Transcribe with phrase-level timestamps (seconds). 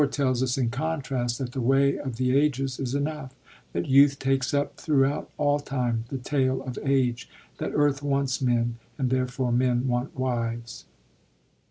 [0.09, 3.35] tells us, in contrast, that the way of the ages is enough,
[3.71, 8.41] that youth takes up through out all time the tale of age, that earth wants
[8.41, 10.85] men, and therefore men want wives.